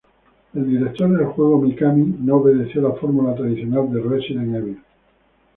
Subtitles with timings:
[0.55, 4.79] El director del juego, Mikami, no obedeció la fórmula tradicional de "Resident Evil".